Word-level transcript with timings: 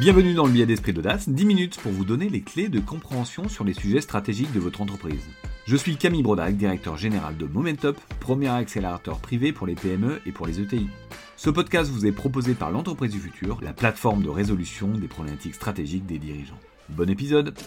Bienvenue 0.00 0.34
dans 0.34 0.46
le 0.46 0.52
billet 0.52 0.64
d'esprit 0.64 0.92
d'audace, 0.92 1.28
10 1.28 1.44
minutes 1.44 1.80
pour 1.80 1.90
vous 1.90 2.04
donner 2.04 2.28
les 2.28 2.40
clés 2.40 2.68
de 2.68 2.78
compréhension 2.78 3.48
sur 3.48 3.64
les 3.64 3.74
sujets 3.74 4.00
stratégiques 4.00 4.52
de 4.52 4.60
votre 4.60 4.80
entreprise. 4.80 5.26
Je 5.66 5.76
suis 5.76 5.96
Camille 5.96 6.22
Brodac, 6.22 6.56
directeur 6.56 6.96
général 6.96 7.36
de 7.36 7.46
Momentup, 7.46 7.96
premier 8.20 8.46
accélérateur 8.46 9.18
privé 9.18 9.52
pour 9.52 9.66
les 9.66 9.74
PME 9.74 10.20
et 10.24 10.30
pour 10.30 10.46
les 10.46 10.60
ETI. 10.60 10.88
Ce 11.36 11.50
podcast 11.50 11.90
vous 11.90 12.06
est 12.06 12.12
proposé 12.12 12.54
par 12.54 12.70
l'entreprise 12.70 13.10
du 13.10 13.18
futur, 13.18 13.58
la 13.60 13.72
plateforme 13.72 14.22
de 14.22 14.28
résolution 14.28 14.86
des 14.86 15.08
problématiques 15.08 15.56
stratégiques 15.56 16.06
des 16.06 16.20
dirigeants. 16.20 16.60
Bon 16.90 17.10
épisode 17.10 17.58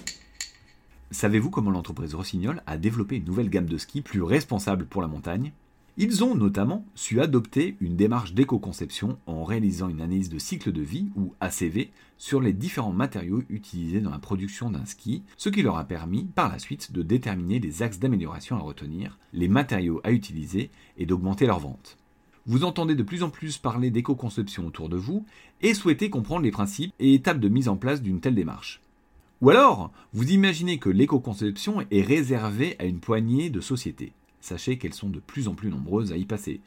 Savez-vous 1.10 1.50
comment 1.50 1.72
l'entreprise 1.72 2.16
Rossignol 2.16 2.64
a 2.66 2.78
développé 2.78 3.18
une 3.18 3.26
nouvelle 3.26 3.50
gamme 3.50 3.66
de 3.66 3.78
skis 3.78 4.02
plus 4.02 4.22
responsable 4.22 4.86
pour 4.86 5.02
la 5.02 5.10
montagne? 5.10 5.52
Ils 5.98 6.24
ont 6.24 6.36
notamment 6.36 6.86
su 6.96 7.20
adopter 7.20 7.76
une 7.82 7.98
démarche 7.98 8.34
d'éco-conception 8.34 9.18
en 9.28 9.44
réalisant 9.44 9.90
une 9.90 10.02
analyse 10.02 10.30
de 10.30 10.40
cycle 10.40 10.72
de 10.72 10.82
vie, 10.82 11.10
ou 11.18 11.34
ACV, 11.42 11.90
sur 12.18 12.40
les 12.40 12.54
différents 12.54 12.94
matériaux 12.94 13.44
utilisés 13.50 14.00
dans 14.00 14.10
la 14.10 14.20
production 14.20 14.72
d'un 14.72 14.86
ski, 14.86 15.24
ce 15.36 15.50
qui 15.50 15.62
leur 15.62 15.78
a 15.78 15.84
permis 15.84 16.24
par 16.24 16.50
la 16.50 16.60
suite 16.60 16.94
de 16.94 17.02
déterminer 17.02 17.60
les 17.60 17.84
axes 17.84 18.00
d'amélioration 18.00 18.56
à 18.56 18.62
retenir, 18.62 19.20
les 19.34 19.50
matériaux 19.50 20.00
à 20.06 20.12
utiliser 20.12 20.70
et 20.98 21.06
d'augmenter 21.06 21.46
leur 21.46 21.60
vente. 21.60 21.98
Vous 22.46 22.64
entendez 22.64 22.96
de 22.96 23.04
plus 23.04 23.22
en 23.22 23.30
plus 23.30 23.58
parler 23.58 23.92
d'éco-conception 23.92 24.66
autour 24.66 24.88
de 24.88 24.98
vous 24.98 25.26
et 25.62 25.74
souhaitez 25.74 26.10
comprendre 26.10 26.44
les 26.44 26.52
principes 26.52 26.94
et 27.00 27.14
étapes 27.14 27.40
de 27.40 27.50
mise 27.50 27.68
en 27.68 27.76
place 27.76 28.02
d'une 28.02 28.22
telle 28.22 28.36
démarche. 28.36 28.82
Ou 29.42 29.50
alors, 29.50 29.92
vous 30.14 30.32
imaginez 30.32 30.80
que 30.80 30.90
l'éco-conception 30.90 31.86
est 31.92 32.02
réservée 32.02 32.76
à 32.80 32.86
une 32.86 33.00
poignée 33.00 33.50
de 33.50 33.60
sociétés 33.60 34.14
sachez 34.42 34.78
qu'elles 34.78 34.94
sont 34.94 35.10
de 35.10 35.20
plus 35.20 35.48
en 35.48 35.54
plus 35.54 35.70
nombreuses 35.70 36.12
à 36.12 36.18
y 36.18 36.26
passer. 36.26 36.62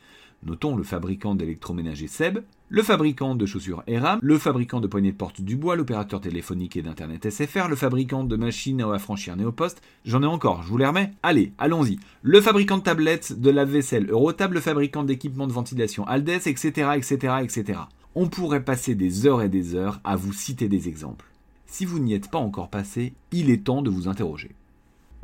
Notons 0.44 0.76
le 0.76 0.82
fabricant 0.82 1.34
d'électroménager 1.34 2.06
Seb, 2.06 2.40
le 2.68 2.82
fabricant 2.82 3.34
de 3.34 3.46
chaussures 3.46 3.82
ERAM, 3.86 4.18
le 4.22 4.36
fabricant 4.36 4.80
de 4.80 4.86
poignées 4.86 5.12
de 5.12 5.16
porte 5.16 5.40
Dubois, 5.40 5.74
l'opérateur 5.74 6.20
téléphonique 6.20 6.76
et 6.76 6.82
d'internet 6.82 7.30
SFR, 7.30 7.68
le 7.68 7.76
fabricant 7.76 8.24
de 8.24 8.36
machines 8.36 8.82
à 8.82 8.92
affranchir 8.92 9.36
Néopost, 9.36 9.80
j'en 10.04 10.22
ai 10.22 10.26
encore, 10.26 10.62
je 10.62 10.68
vous 10.68 10.76
les 10.76 10.86
remets 10.86 11.12
Allez, 11.22 11.52
allons-y. 11.56 11.98
Le 12.22 12.42
fabricant 12.42 12.76
de 12.76 12.82
tablettes, 12.82 13.40
de 13.40 13.50
lave-vaisselle 13.50 14.10
Eurotab, 14.10 14.52
le 14.52 14.60
fabricant 14.60 15.02
d'équipements 15.02 15.46
de 15.46 15.52
ventilation 15.52 16.06
Aldes, 16.06 16.28
etc., 16.28 16.90
etc., 16.96 17.34
etc. 17.42 17.80
On 18.14 18.28
pourrait 18.28 18.64
passer 18.64 18.94
des 18.94 19.26
heures 19.26 19.40
et 19.40 19.48
des 19.48 19.74
heures 19.74 20.00
à 20.04 20.16
vous 20.16 20.34
citer 20.34 20.68
des 20.68 20.88
exemples. 20.88 21.26
Si 21.66 21.86
vous 21.86 21.98
n'y 21.98 22.12
êtes 22.12 22.30
pas 22.30 22.38
encore 22.38 22.68
passé, 22.68 23.14
il 23.32 23.50
est 23.50 23.64
temps 23.64 23.82
de 23.82 23.90
vous 23.90 24.08
interroger 24.08 24.50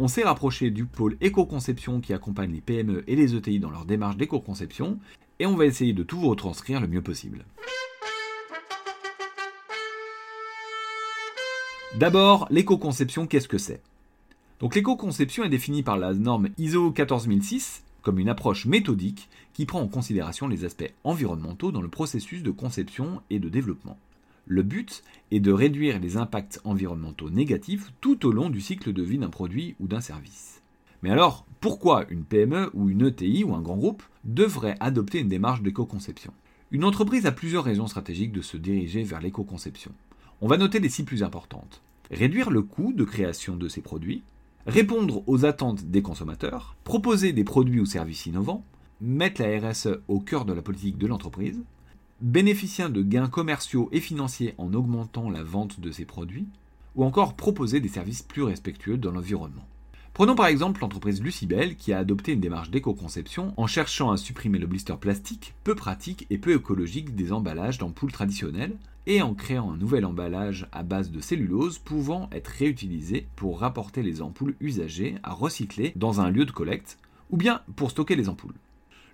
on 0.01 0.09
s'est 0.09 0.25
rapproché 0.25 0.71
du 0.71 0.87
pôle 0.87 1.19
éco-conception 1.21 2.01
qui 2.01 2.15
accompagne 2.15 2.53
les 2.53 2.63
PME 2.63 3.05
et 3.07 3.17
les 3.17 3.35
ETI 3.35 3.61
dans 3.61 3.71
leur 3.71 3.85
démarche 3.85 4.17
d'éco-conception, 4.17 4.99
et 5.39 5.45
on 5.45 5.57
va 5.57 5.67
essayer 5.67 5.93
de 5.93 6.03
tout 6.03 6.19
vous 6.19 6.31
retranscrire 6.31 6.81
le 6.81 6.89
mieux 6.89 7.03
possible. 7.03 7.45
D'abord, 11.99 12.47
l'éco-conception, 12.51 13.27
qu'est-ce 13.27 13.47
que 13.47 13.59
c'est? 13.59 13.83
Donc 14.59 14.75
l'éco-conception 14.75 15.45
est 15.45 15.51
définie 15.51 15.83
par 15.83 15.99
la 15.99 16.15
norme 16.15 16.49
ISO 16.57 16.93
14006 16.93 17.85
comme 18.01 18.19
une 18.19 18.31
approche 18.31 18.65
méthodique 18.65 19.29
qui 19.53 19.67
prend 19.67 19.83
en 19.83 19.89
considération 19.89 20.49
les 20.49 20.65
aspects 20.65 20.91
environnementaux 21.05 21.73
dans 21.73 21.83
le 21.83 21.89
processus 21.89 22.43
de 22.43 22.51
conception 22.51 23.21
et 23.29 23.39
de 23.39 23.51
développement. 23.51 23.99
Le 24.47 24.63
but 24.63 25.03
est 25.31 25.41
de 25.41 25.53
réduire 25.53 26.01
les 26.01 26.17
impacts 26.17 26.61
environnementaux 26.65 27.31
négatifs 27.31 27.93
tout 28.01 28.27
au 28.27 28.33
long 28.33 28.51
du 28.51 28.61
cycle 28.61 28.93
de 28.93 29.03
vie 29.03 29.19
d'un 29.19 29.31
produit 29.31 29.77
ou 29.81 29.87
d'un 29.87 30.01
service. 30.01 30.63
Mais 31.03 31.11
alors, 31.11 31.47
pourquoi 31.61 32.05
une 32.11 32.25
PME 32.25 32.71
ou 32.75 32.91
une 32.91 33.07
ETI 33.07 33.45
ou 33.45 33.55
un 33.55 33.63
grand 33.63 33.77
groupe 33.77 34.03
devrait 34.25 34.77
adopter 34.81 35.21
une 35.21 35.29
démarche 35.29 35.63
d'éco-conception? 35.63 36.33
Une 36.73 36.85
entreprise 36.85 37.27
a 37.27 37.33
plusieurs 37.33 37.65
raisons 37.65 37.87
stratégiques 37.87 38.33
de 38.33 38.43
se 38.43 38.57
diriger 38.57 39.03
vers 39.03 39.21
l'éco-conception. 39.21 39.93
On 40.41 40.49
va 40.49 40.57
noter 40.57 40.79
les 40.79 40.89
six 40.89 41.05
plus 41.05 41.23
importantes. 41.23 41.83
Réduire 42.11 42.51
le 42.51 42.63
coût 42.63 42.93
de 42.93 43.05
création 43.05 43.57
de 43.57 43.69
ses 43.69 43.81
produits, 43.81 44.23
répondre 44.67 45.23
aux 45.27 45.45
attentes 45.45 45.85
des 45.85 46.03
consommateurs, 46.03 46.77
proposer 46.85 47.33
des 47.33 47.45
produits 47.45 47.81
ou 47.81 47.87
services 47.87 48.27
innovants, 48.27 48.65
mettre 49.01 49.43
la 49.43 49.71
RSE 49.71 50.01
au 50.09 50.21
cœur 50.21 50.45
de 50.45 50.53
la 50.53 50.63
politique 50.63 50.99
de 50.99 51.07
l'entreprise, 51.07 51.61
bénéficiant 52.21 52.91
de 52.91 53.03
gains 53.03 53.29
commerciaux 53.29 53.89
et 53.93 54.01
financiers 54.01 54.55
en 54.59 54.75
augmentant 54.75 55.31
la 55.31 55.43
vente 55.43 55.81
de 55.81 55.91
ses 55.91 56.05
produits, 56.05 56.49
ou 56.95 57.05
encore 57.05 57.35
proposer 57.35 57.81
des 57.81 57.89
services 57.89 58.23
plus 58.23 58.43
respectueux 58.43 58.99
dans 58.99 59.13
l'environnement. 59.13 59.67
Prenons 60.13 60.35
par 60.35 60.49
exemple 60.49 60.81
l'entreprise 60.81 61.23
Lucibel 61.23 61.77
qui 61.77 61.93
a 61.93 61.99
adopté 61.99 62.33
une 62.33 62.41
démarche 62.41 62.71
d'éco-conception 62.71 63.55
en 63.57 63.67
cherchant 63.67 64.11
à 64.11 64.17
supprimer 64.17 64.59
le 64.59 64.67
blister 64.67 64.97
plastique 65.01 65.55
peu 65.65 65.75
pratique 65.75 66.27
et 66.31 66.39
peu 66.39 66.55
écologique 66.55 67.15
des 67.15 67.33
emballages 67.33 67.79
d'ampoules 67.79 68.13
traditionnelles 68.13 68.77
et 69.07 69.23
en 69.23 69.35
créant 69.35 69.73
un 69.73 69.77
nouvel 69.77 70.05
emballage 70.05 70.67
à 70.73 70.83
base 70.83 71.11
de 71.11 71.21
cellulose 71.21 71.79
pouvant 71.79 72.29
être 72.33 72.49
réutilisé 72.49 73.29
pour 73.37 73.61
rapporter 73.61 74.03
les 74.03 74.21
ampoules 74.21 74.57
usagées 74.61 75.15
à 75.23 75.33
recycler 75.33 75.93
dans 75.97 76.21
un 76.21 76.31
lieu 76.31 76.45
de 76.45 76.51
collecte 76.51 76.99
ou 77.31 77.37
bien 77.37 77.63
pour 77.77 77.93
stocker 77.93 78.17
les 78.17 78.29
ampoules. 78.29 78.59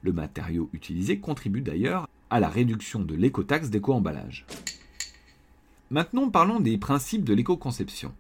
Le 0.03 0.13
matériau 0.13 0.71
utilisé 0.73 1.19
contribue 1.21 1.61
d'ailleurs 1.61 2.09
à 2.31 2.41
la 2.41 2.49
réduction 2.49 3.01
de 3.01 3.15
l'écotaxe 3.15 3.71
d'éco-emballage. 3.71 4.47
Maintenant 5.91 6.29
parlons 6.31 6.61
des 6.61 6.79
principes 6.79 7.25
de 7.25 7.35
l'éco-conception. 7.35 8.13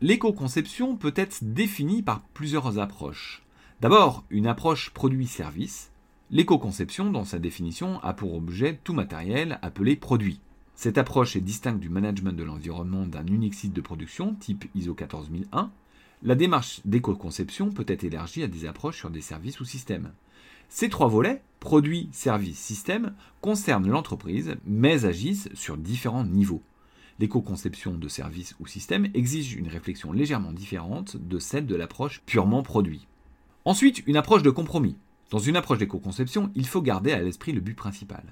L'éco-conception 0.00 0.96
peut 0.96 1.12
être 1.14 1.38
définie 1.42 2.02
par 2.02 2.22
plusieurs 2.32 2.78
approches. 2.78 3.42
D'abord, 3.80 4.24
une 4.30 4.46
approche 4.46 4.90
produit-service. 4.90 5.90
L'éco-conception, 6.30 7.10
dans 7.10 7.24
sa 7.24 7.38
définition, 7.38 8.00
a 8.02 8.14
pour 8.14 8.34
objet 8.34 8.78
tout 8.84 8.94
matériel 8.94 9.58
appelé 9.62 9.96
produit. 9.96 10.40
Cette 10.74 10.96
approche 10.96 11.36
est 11.36 11.40
distincte 11.40 11.80
du 11.80 11.90
management 11.90 12.32
de 12.32 12.44
l'environnement 12.44 13.04
d'un 13.04 13.26
unique 13.26 13.54
site 13.54 13.74
de 13.74 13.80
production, 13.82 14.34
type 14.34 14.64
ISO 14.74 14.94
14001. 14.94 15.70
La 16.22 16.34
démarche 16.34 16.80
d'éco-conception 16.86 17.70
peut 17.70 17.84
être 17.86 18.04
élargie 18.04 18.42
à 18.42 18.48
des 18.48 18.64
approches 18.64 18.96
sur 18.96 19.10
des 19.10 19.20
services 19.20 19.60
ou 19.60 19.66
systèmes. 19.66 20.12
Ces 20.72 20.88
trois 20.88 21.08
volets, 21.08 21.42
produits, 21.58 22.08
services, 22.12 22.60
systèmes, 22.60 23.12
concernent 23.40 23.90
l'entreprise, 23.90 24.54
mais 24.64 25.04
agissent 25.04 25.48
sur 25.52 25.76
différents 25.76 26.24
niveaux. 26.24 26.62
L'éco-conception 27.18 27.94
de 27.94 28.08
services 28.08 28.54
ou 28.60 28.68
systèmes 28.68 29.08
exige 29.12 29.54
une 29.54 29.66
réflexion 29.66 30.12
légèrement 30.12 30.52
différente 30.52 31.16
de 31.16 31.40
celle 31.40 31.66
de 31.66 31.74
l'approche 31.74 32.22
purement 32.24 32.62
produit. 32.62 33.08
Ensuite, 33.64 34.04
une 34.06 34.16
approche 34.16 34.44
de 34.44 34.50
compromis. 34.50 34.94
Dans 35.30 35.40
une 35.40 35.56
approche 35.56 35.78
d'éco-conception, 35.78 36.52
il 36.54 36.68
faut 36.68 36.82
garder 36.82 37.10
à 37.10 37.20
l'esprit 37.20 37.50
le 37.50 37.60
but 37.60 37.74
principal. 37.74 38.22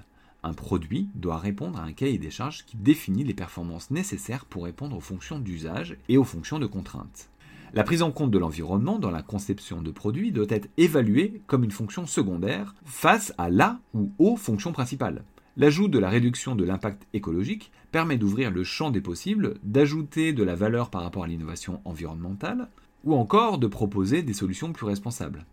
Un 0.41 0.53
produit 0.53 1.09
doit 1.15 1.39
répondre 1.39 1.77
à 1.77 1.83
un 1.83 1.91
cahier 1.91 2.19
des 2.19 2.31
charges 2.31 2.65
qui 2.65 2.77
définit 2.77 3.25
les 3.25 3.33
performances 3.33 3.91
nécessaires 3.91 4.45
pour 4.45 4.63
répondre 4.63 4.95
aux 4.95 5.01
fonctions 5.01 5.39
d'usage 5.39 5.97
et 6.07 6.17
aux 6.17 6.23
fonctions 6.23 6.57
de 6.57 6.67
contrainte. 6.67 7.29
La 7.73 7.83
prise 7.83 8.01
en 8.01 8.11
compte 8.11 8.31
de 8.31 8.39
l'environnement 8.39 8.97
dans 8.97 9.11
la 9.11 9.21
conception 9.21 9.83
de 9.83 9.91
produits 9.91 10.31
doit 10.31 10.47
être 10.49 10.69
évaluée 10.77 11.41
comme 11.45 11.63
une 11.63 11.71
fonction 11.71 12.07
secondaire 12.07 12.73
face 12.83 13.31
à 13.37 13.49
la 13.51 13.79
ou 13.93 14.11
aux 14.17 14.35
fonctions 14.35 14.71
principales. 14.71 15.23
L'ajout 15.55 15.87
de 15.87 15.99
la 15.99 16.09
réduction 16.09 16.55
de 16.55 16.63
l'impact 16.63 17.05
écologique 17.13 17.71
permet 17.91 18.17
d'ouvrir 18.17 18.49
le 18.49 18.63
champ 18.63 18.89
des 18.89 19.01
possibles, 19.01 19.55
d'ajouter 19.61 20.33
de 20.33 20.43
la 20.43 20.55
valeur 20.55 20.89
par 20.89 21.03
rapport 21.03 21.25
à 21.25 21.27
l'innovation 21.27 21.79
environnementale, 21.85 22.69
ou 23.03 23.13
encore 23.13 23.59
de 23.59 23.67
proposer 23.67 24.23
des 24.23 24.33
solutions 24.33 24.73
plus 24.73 24.85
responsables. 24.85 25.45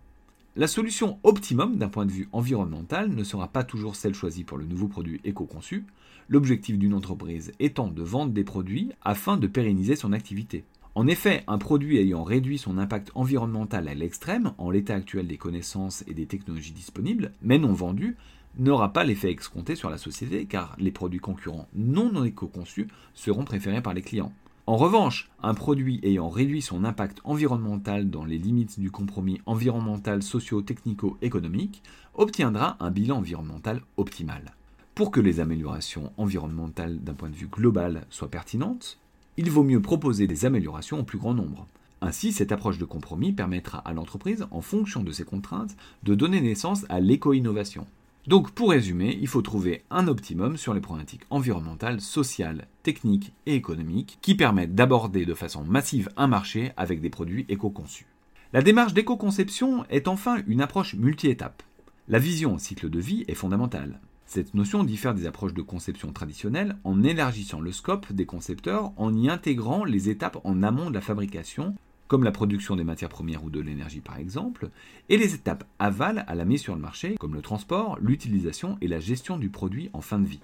La 0.55 0.69
solution 0.69 1.19
optimum 1.23 1.77
d'un 1.77 1.89
point 1.89 2.07
de 2.07 2.13
vue 2.13 2.31
environnemental 2.33 3.11
ne 3.11 3.25
sera 3.25 3.49
pas 3.49 3.63
toujours 3.63 3.95
celle 3.95 4.15
choisie 4.15 4.45
pour 4.45 4.57
le 4.57 4.65
nouveau 4.65 4.89
produit 4.89 5.21
éco-conçu, 5.23 5.85
l'objectif 6.31 6.79
d'une 6.79 6.95
entreprise 6.95 7.53
étant 7.61 7.89
de 7.89 8.03
vendre 8.03 8.33
des 8.33 8.45
produits 8.45 8.91
afin 9.03 9.37
de 9.37 9.47
pérenniser 9.47 9.97
son 9.97 10.13
activité. 10.13 10.65
En 10.97 11.07
effet, 11.09 11.45
un 11.47 11.59
produit 11.59 11.99
ayant 11.99 12.25
réduit 12.25 12.57
son 12.57 12.79
impact 12.79 13.11
environnemental 13.15 13.87
à 13.87 13.93
l'extrême, 13.93 14.53
en 14.57 14.71
l'état 14.71 14.95
actuel 14.95 15.27
des 15.27 15.37
connaissances 15.37 16.03
et 16.07 16.15
des 16.15 16.25
technologies 16.25 16.73
disponibles, 16.73 17.33
mais 17.43 17.59
non 17.59 17.75
vendu, 17.75 18.17
n'aura 18.59 18.95
pas 18.95 19.05
l'effet 19.05 19.31
escompté 19.31 19.77
sur 19.77 19.91
la 19.91 19.99
société 19.99 20.47
car 20.47 20.75
les 20.79 20.91
produits 20.91 21.19
concurrents 21.19 21.69
non 21.75 22.25
éco-conçus 22.25 22.89
seront 23.13 23.45
préférés 23.45 23.83
par 23.83 23.93
les 23.93 24.01
clients. 24.01 24.33
En 24.67 24.79
revanche, 24.79 25.31
un 25.43 25.53
produit 25.53 26.01
ayant 26.03 26.31
réduit 26.31 26.63
son 26.63 26.83
impact 26.83 27.21
environnemental 27.25 28.09
dans 28.09 28.25
les 28.25 28.39
limites 28.39 28.81
du 28.81 28.91
compromis 28.91 29.43
environnemental 29.45 30.23
socio-technico-économique 30.23 31.83
obtiendra 32.15 32.79
un 32.81 32.91
bilan 32.91 33.19
environnemental 33.19 33.83
optimal. 33.99 34.55
Pour 34.95 35.11
que 35.11 35.21
les 35.21 35.41
améliorations 35.41 36.11
environnementales 36.17 37.05
d'un 37.05 37.13
point 37.13 37.29
de 37.29 37.37
vue 37.37 37.49
global 37.49 38.07
soient 38.09 38.31
pertinentes, 38.31 38.99
il 39.37 39.51
vaut 39.51 39.65
mieux 39.65 39.83
proposer 39.83 40.27
des 40.27 40.45
améliorations 40.45 41.01
au 41.01 41.05
plus 41.05 41.19
grand 41.19 41.35
nombre. 41.35 41.67
Ainsi, 42.01 42.33
cette 42.33 42.53
approche 42.53 42.79
de 42.79 42.85
compromis 42.85 43.33
permettra 43.33 43.79
à 43.79 43.93
l'entreprise, 43.93 44.47
en 44.51 44.61
fonction 44.61 45.03
de 45.03 45.13
ses 45.13 45.25
contraintes, 45.25 45.77
de 46.03 46.15
donner 46.15 46.41
naissance 46.41 46.85
à 46.89 47.01
l'éco-innovation. 47.01 47.87
Donc, 48.27 48.51
pour 48.51 48.71
résumer, 48.71 49.17
il 49.21 49.29
faut 49.29 49.43
trouver 49.43 49.85
un 49.91 50.09
optimum 50.09 50.57
sur 50.57 50.75
les 50.75 50.81
problématiques 50.81 51.27
environnementales, 51.31 52.01
sociales, 52.01 52.67
techniques 52.83 53.33
et 53.47 53.55
économiques 53.55 54.19
qui 54.21 54.35
permettent 54.35 54.75
d'aborder 54.75 55.25
de 55.25 55.35
façon 55.35 55.65
massive 55.65 56.09
un 56.17 56.27
marché 56.27 56.73
avec 56.77 57.01
des 57.01 57.11
produits 57.11 57.47
éco-conçus. 57.49 58.07
La 58.53 58.63
démarche 58.63 58.95
d'éco-conception 58.95 59.85
est 59.91 60.09
enfin 60.09 60.43
une 60.47 60.61
approche 60.61 60.95
multi-étapes. 60.95 61.63
La 62.09 62.19
vision 62.19 62.55
en 62.55 62.59
cycle 62.59 62.91
de 62.91 63.01
vie 63.01 63.25
est 63.29 63.35
fondamentale. 63.35 64.01
Cette 64.29 64.55
notion 64.55 64.83
diffère 64.83 65.15
des 65.15 65.27
approches 65.27 65.55
de 65.55 65.63
conception 65.63 66.13
traditionnelles 66.13 66.77
en 66.83 67.05
élargissant 67.05 67.61
le 67.61 67.71
scope 67.71 68.13
des 68.13 68.27
concepteurs 68.27 68.93
en 68.97 69.15
y 69.15 69.31
intégrant 69.31 69.85
les 69.85 70.11
étapes 70.11 70.39
en 70.43 70.65
amont 70.65 70.91
de 70.91 70.95
la 70.95 71.01
fabrication, 71.01 71.77
comme 72.09 72.25
la 72.25 72.33
production 72.33 72.75
des 72.75 72.83
matières 72.83 73.09
premières 73.09 73.45
ou 73.45 73.51
de 73.51 73.61
l'énergie 73.61 74.01
par 74.01 74.19
exemple, 74.19 74.71
et 75.09 75.17
les 75.17 75.35
étapes 75.35 75.65
aval 75.79 76.25
à 76.27 76.35
la 76.35 76.45
mise 76.45 76.61
sur 76.61 76.75
le 76.75 76.81
marché, 76.81 77.15
comme 77.21 77.35
le 77.35 77.41
transport, 77.41 77.99
l'utilisation 78.01 78.79
et 78.81 78.89
la 78.89 78.99
gestion 78.99 79.39
du 79.39 79.49
produit 79.49 79.91
en 79.93 80.01
fin 80.01 80.19
de 80.19 80.27
vie. 80.27 80.43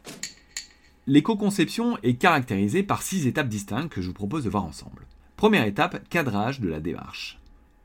L'éco-conception 1.09 1.99
est 2.05 2.15
caractérisée 2.15 2.85
par 2.85 3.03
six 3.03 3.27
étapes 3.27 3.49
distinctes 3.49 3.93
que 3.93 4.01
je 4.01 4.07
vous 4.07 4.15
propose 4.15 4.45
de 4.45 4.51
voir 4.51 4.65
ensemble. 4.65 5.09
Première 5.37 5.67
étape, 5.67 6.09
cadrage 6.09 6.61
de 6.61 6.69
la 6.69 6.79
démarche. 6.79 7.42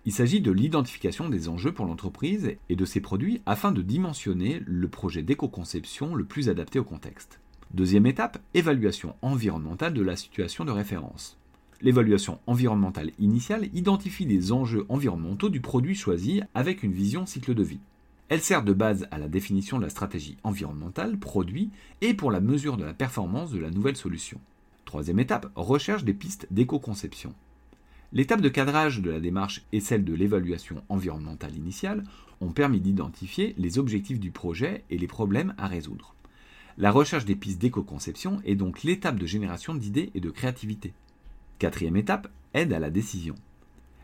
Il 0.07 0.13
s'agit 0.13 0.39
de 0.39 0.53
l'identification 0.53 1.27
des 1.27 1.49
enjeux 1.49 1.73
pour 1.73 1.85
l'entreprise 1.85 2.55
et 2.69 2.77
de 2.77 2.85
ses 2.85 3.01
produits 3.01 3.41
afin 3.45 3.73
de 3.73 3.81
dimensionner 3.81 4.61
le 4.65 4.87
projet 4.87 5.21
d'éco-conception 5.21 6.15
le 6.15 6.23
plus 6.23 6.47
adapté 6.47 6.79
au 6.79 6.85
contexte. 6.85 7.41
Deuxième 7.73 8.05
étape, 8.05 8.41
évaluation 8.53 9.15
environnementale 9.21 9.93
de 9.93 10.01
la 10.01 10.15
situation 10.15 10.63
de 10.63 10.71
référence. 10.71 11.37
L'évaluation 11.81 12.39
environnementale 12.47 13.11
initiale 13.19 13.67
identifie 13.73 14.23
les 14.23 14.53
enjeux 14.53 14.85
environnementaux 14.87 15.49
du 15.49 15.59
produit 15.59 15.93
choisi 15.93 16.41
avec 16.55 16.83
une 16.83 16.93
vision 16.93 17.25
cycle 17.25 17.53
de 17.53 17.63
vie. 17.63 17.81
Elle 18.29 18.39
sert 18.39 18.63
de 18.63 18.71
base 18.71 19.09
à 19.11 19.17
la 19.17 19.27
définition 19.27 19.77
de 19.77 19.83
la 19.83 19.89
stratégie 19.89 20.37
environnementale 20.45 21.17
produit 21.17 21.69
et 21.99 22.13
pour 22.13 22.31
la 22.31 22.39
mesure 22.39 22.77
de 22.77 22.85
la 22.85 22.93
performance 22.93 23.51
de 23.51 23.59
la 23.59 23.71
nouvelle 23.71 23.97
solution. 23.97 24.39
Troisième 24.85 25.19
étape, 25.19 25.51
recherche 25.55 26.05
des 26.05 26.13
pistes 26.13 26.47
d'éco-conception. 26.49 27.33
L'étape 28.13 28.41
de 28.41 28.49
cadrage 28.49 29.01
de 29.01 29.11
la 29.11 29.19
démarche 29.19 29.63
et 29.73 29.81
celle 29.81 30.05
de 30.05 30.13
l'évaluation 30.13 30.81
environnementale 30.87 31.55
initiale 31.55 32.03
ont 32.39 32.51
permis 32.51 32.79
d'identifier 32.79 33.53
les 33.57 33.79
objectifs 33.79 34.19
du 34.19 34.31
projet 34.31 34.85
et 34.89 34.97
les 34.97 35.07
problèmes 35.07 35.53
à 35.57 35.67
résoudre. 35.67 36.15
La 36.77 36.91
recherche 36.91 37.25
des 37.25 37.35
pistes 37.35 37.59
d'éco-conception 37.59 38.39
est 38.45 38.55
donc 38.55 38.83
l'étape 38.83 39.17
de 39.17 39.25
génération 39.25 39.75
d'idées 39.75 40.11
et 40.15 40.21
de 40.21 40.29
créativité. 40.29 40.93
Quatrième 41.59 41.97
étape, 41.97 42.29
aide 42.53 42.71
à 42.71 42.79
la 42.79 42.91
décision. 42.91 43.35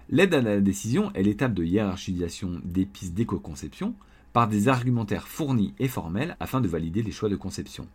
L'aide 0.09 0.33
à 0.33 0.41
la 0.41 0.59
décision 0.59 1.13
est 1.13 1.23
l'étape 1.23 1.53
de 1.53 1.63
hiérarchisation 1.63 2.59
des 2.65 2.85
pistes 2.85 3.13
d'éco-conception 3.13 3.95
par 4.33 4.47
des 4.47 4.67
argumentaires 4.67 5.27
fournis 5.27 5.75
et 5.79 5.87
formels 5.87 6.35
afin 6.39 6.59
de 6.59 6.67
valider 6.67 7.03
les 7.03 7.11
choix 7.11 7.29
de 7.29 7.35
conception. 7.35 7.87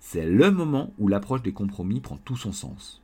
C'est 0.00 0.26
le 0.26 0.50
moment 0.50 0.92
où 0.98 1.06
l'approche 1.06 1.42
des 1.42 1.52
compromis 1.52 2.00
prend 2.00 2.16
tout 2.16 2.36
son 2.36 2.52
sens. 2.52 3.01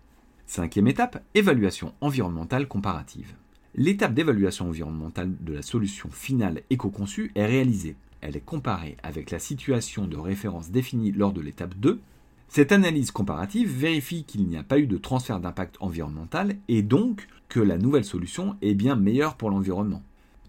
Cinquième 0.49 0.89
étape, 0.89 1.23
évaluation 1.35 1.93
environnementale 2.01 2.69
comparative. 2.69 3.35
L'étape 3.75 4.15
d'évaluation 4.15 4.69
environnementale 4.69 5.35
de 5.41 5.53
la 5.53 5.61
solution 5.61 6.09
finale 6.11 6.63
éco-conçue 6.71 7.33
est 7.35 7.45
réalisée. 7.45 7.97
Elle 8.23 8.35
est 8.35 8.41
comparée 8.41 8.97
avec 9.03 9.31
la 9.31 9.41
situation 9.41 10.07
de 10.07 10.17
référence 10.17 10.71
définie 10.71 11.13
lors 11.13 11.35
de 11.35 11.43
l'étape 11.43 11.75
2. 11.75 12.01
Cette 12.49 12.73
analyse 12.73 13.11
comparative 13.11 13.71
vérifie 13.71 14.25
qu'il 14.25 14.47
n'y 14.47 14.57
a 14.57 14.63
pas 14.63 14.79
eu 14.79 14.87
de 14.87 14.97
transfert 14.97 15.39
d'impact 15.39 15.77
environnemental 15.81 16.57
et 16.69 16.81
donc 16.81 17.29
que 17.51 17.61
la 17.61 17.77
nouvelle 17.77 18.07
solution 18.07 18.57
est 18.63 18.75
bien 18.75 18.97
meilleure 18.97 19.37
pour 19.37 19.51
l'environnement. 19.51 20.03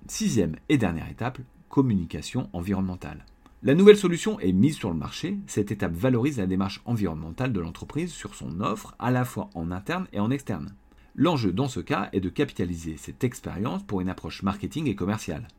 Sixième 0.08 0.56
et 0.70 0.78
dernière 0.78 1.12
étape, 1.12 1.40
communication 1.68 2.50
environnementale. 2.54 3.26
La 3.62 3.76
nouvelle 3.76 3.98
solution 3.98 4.40
est 4.40 4.54
mise 4.54 4.78
sur 4.78 4.90
le 4.90 4.96
marché. 4.96 5.38
Cette 5.46 5.70
étape 5.70 5.92
valorise 5.92 6.38
la 6.38 6.48
démarche 6.48 6.82
environnementale 6.86 7.52
de 7.52 7.60
l'entreprise 7.60 8.10
sur 8.10 8.34
son 8.34 8.62
offre, 8.62 8.96
à 9.00 9.12
la 9.12 9.26
fois 9.26 9.50
en 9.54 9.70
interne 9.72 10.08
et 10.14 10.22
en 10.22 10.32
externe. 10.32 10.74
L'enjeu 11.14 11.52
dans 11.52 11.68
ce 11.68 11.82
cas 11.82 12.08
est 12.14 12.22
de 12.22 12.30
capitaliser 12.30 12.96
cette 12.96 13.26
expérience 13.26 13.84
pour 13.84 14.00
une 14.00 14.08
approche 14.08 14.44
marketing 14.44 14.88
et 14.88 14.96
commerciale. 14.96 15.50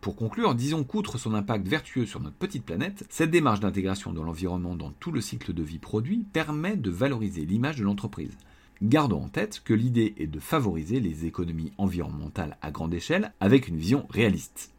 Pour 0.00 0.16
conclure, 0.16 0.56
disons 0.56 0.82
qu'outre 0.82 1.16
son 1.16 1.32
impact 1.32 1.68
vertueux 1.68 2.06
sur 2.06 2.18
notre 2.18 2.34
petite 2.34 2.64
planète, 2.64 3.06
cette 3.08 3.30
démarche 3.30 3.60
d'intégration 3.60 4.12
de 4.12 4.20
l'environnement 4.20 4.74
dans 4.74 4.90
tout 4.90 5.12
le 5.12 5.20
cycle 5.20 5.52
de 5.52 5.62
vie 5.62 5.78
produit 5.78 6.26
permet 6.32 6.76
de 6.76 6.90
valoriser 6.90 7.46
l'image 7.46 7.76
de 7.76 7.84
l'entreprise. 7.84 8.36
Gardons 8.82 9.22
en 9.22 9.28
tête 9.28 9.62
que 9.64 9.74
l'idée 9.74 10.14
est 10.18 10.26
de 10.26 10.40
favoriser 10.40 10.98
les 10.98 11.24
économies 11.24 11.72
environnementales 11.78 12.56
à 12.62 12.72
grande 12.72 12.94
échelle 12.94 13.32
avec 13.38 13.68
une 13.68 13.76
vision 13.76 14.08
réaliste. 14.10 14.72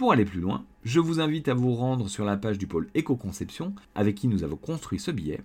Pour 0.00 0.12
aller 0.12 0.24
plus 0.24 0.40
loin, 0.40 0.64
je 0.82 0.98
vous 0.98 1.20
invite 1.20 1.48
à 1.48 1.52
vous 1.52 1.74
rendre 1.74 2.08
sur 2.08 2.24
la 2.24 2.38
page 2.38 2.56
du 2.56 2.66
pôle 2.66 2.88
Éco-Conception 2.94 3.74
avec 3.94 4.14
qui 4.14 4.28
nous 4.28 4.44
avons 4.44 4.56
construit 4.56 4.98
ce 4.98 5.10
billet. 5.10 5.42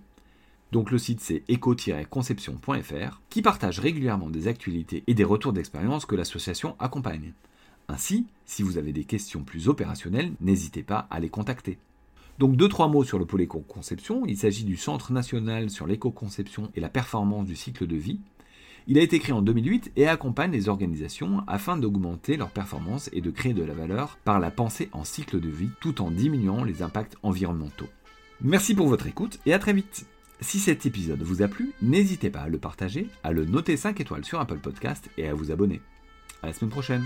Donc 0.72 0.90
le 0.90 0.96
site 0.96 1.20
c'est 1.20 1.42
éco-conception.fr 1.48 3.20
qui 3.28 3.42
partage 3.42 3.80
régulièrement 3.80 4.30
des 4.30 4.48
actualités 4.48 5.04
et 5.06 5.12
des 5.12 5.24
retours 5.24 5.52
d'expérience 5.52 6.06
que 6.06 6.16
l'association 6.16 6.74
accompagne. 6.78 7.34
Ainsi, 7.88 8.24
si 8.46 8.62
vous 8.62 8.78
avez 8.78 8.94
des 8.94 9.04
questions 9.04 9.42
plus 9.42 9.68
opérationnelles, 9.68 10.32
n'hésitez 10.40 10.82
pas 10.82 11.06
à 11.10 11.20
les 11.20 11.28
contacter. 11.28 11.76
Donc 12.38 12.56
deux 12.56 12.70
trois 12.70 12.88
mots 12.88 13.04
sur 13.04 13.18
le 13.18 13.26
pôle 13.26 13.42
éco-conception. 13.42 14.24
Il 14.24 14.38
s'agit 14.38 14.64
du 14.64 14.78
Centre 14.78 15.12
national 15.12 15.68
sur 15.68 15.86
l'éco-conception 15.86 16.70
et 16.74 16.80
la 16.80 16.88
performance 16.88 17.44
du 17.44 17.56
cycle 17.56 17.86
de 17.86 17.96
vie. 17.96 18.20
Il 18.88 18.98
a 18.98 19.02
été 19.02 19.18
créé 19.18 19.32
en 19.32 19.42
2008 19.42 19.92
et 19.96 20.06
accompagne 20.06 20.52
les 20.52 20.68
organisations 20.68 21.42
afin 21.48 21.76
d'augmenter 21.76 22.36
leur 22.36 22.50
performance 22.50 23.10
et 23.12 23.20
de 23.20 23.30
créer 23.30 23.52
de 23.52 23.64
la 23.64 23.74
valeur 23.74 24.16
par 24.24 24.38
la 24.38 24.52
pensée 24.52 24.88
en 24.92 25.02
cycle 25.02 25.40
de 25.40 25.48
vie 25.48 25.70
tout 25.80 26.00
en 26.00 26.12
diminuant 26.12 26.62
les 26.62 26.82
impacts 26.82 27.16
environnementaux. 27.24 27.88
Merci 28.40 28.74
pour 28.74 28.86
votre 28.86 29.08
écoute 29.08 29.40
et 29.44 29.52
à 29.52 29.58
très 29.58 29.72
vite. 29.72 30.06
Si 30.40 30.60
cet 30.60 30.86
épisode 30.86 31.22
vous 31.22 31.42
a 31.42 31.48
plu, 31.48 31.72
n'hésitez 31.82 32.30
pas 32.30 32.40
à 32.40 32.48
le 32.48 32.58
partager, 32.58 33.08
à 33.24 33.32
le 33.32 33.44
noter 33.44 33.76
5 33.76 34.00
étoiles 34.00 34.24
sur 34.24 34.38
Apple 34.38 34.58
Podcast 34.58 35.10
et 35.18 35.26
à 35.26 35.34
vous 35.34 35.50
abonner. 35.50 35.80
À 36.42 36.48
la 36.48 36.52
semaine 36.52 36.70
prochaine. 36.70 37.04